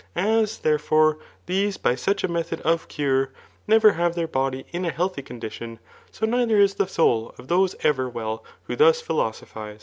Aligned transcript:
As, 0.15 0.57
therefore, 0.57 1.19
the$e 1.45 1.71
by 1.79 1.93
such 1.93 2.23
a 2.23 2.27
method 2.27 2.59
of 2.61 2.87
.cur^ 2.87 3.27
never 3.67 3.91
have 3.91 4.15
their 4.15 4.25
body 4.27 4.65
bi 4.73 4.79
a 4.79 4.91
healthy 4.91 5.21
c^mdkicm, 5.21 5.77
89 6.15 6.29
neither 6.31 6.59
id 6.59 6.69
the 6.71 6.87
soul 6.87 7.35
of 7.37 7.49
those 7.49 7.75
ever 7.83 8.09
well 8.09 8.43
who 8.63 8.75
thus^philoso* 8.75 9.45
phi^e. 9.45 9.77